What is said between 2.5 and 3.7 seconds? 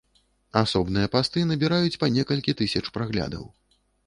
тысяч праглядаў.